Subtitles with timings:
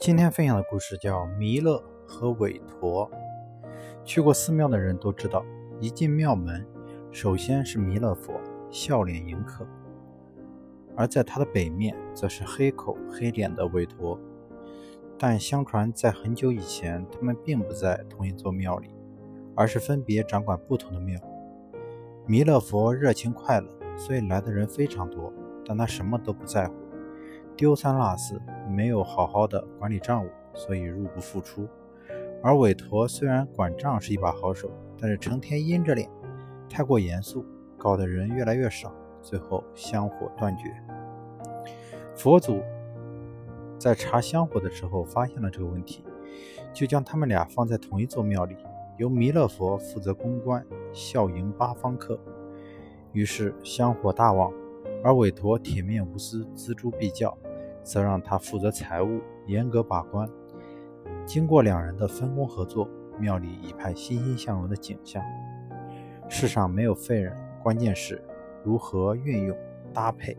[0.00, 3.10] 今天分享的故事叫弥勒和韦陀。
[4.04, 5.44] 去过寺庙的人都知道，
[5.80, 6.66] 一进庙门，
[7.10, 8.34] 首先是弥勒佛
[8.70, 9.66] 笑脸迎客，
[10.96, 14.18] 而在他的北面则是黑口黑脸的韦陀。
[15.18, 18.90] 但相传在很久以前，他们并不在同一座庙里，
[19.54, 21.18] 而是分别掌管不同的庙。
[22.26, 25.32] 弥勒佛热情快乐，所以来的人非常多，
[25.64, 26.74] 但他什么都不在乎。
[27.56, 31.68] 丢三落四，没有好好的管理账务，所以入不敷出。
[32.42, 34.68] 而韦陀虽然管账是一把好手，
[35.00, 36.10] 但是成天阴着脸，
[36.68, 37.46] 太过严肃，
[37.78, 38.92] 搞得人越来越少，
[39.22, 40.74] 最后香火断绝。
[42.16, 42.60] 佛祖
[43.78, 46.04] 在查香火的时候发现了这个问题，
[46.72, 48.56] 就将他们俩放在同一座庙里，
[48.98, 52.18] 由弥勒佛负责公关，笑迎八方客。
[53.12, 54.52] 于是香火大旺。
[55.02, 57.36] 而韦陀铁面无私、锱铢必较，
[57.84, 60.28] 则让他负责财务，严格把关。
[61.24, 62.88] 经过两人的分工合作，
[63.20, 65.22] 庙里一派欣欣向荣的景象。
[66.28, 68.20] 世上没有废人，关键是
[68.64, 69.56] 如何运用
[69.92, 70.36] 搭配。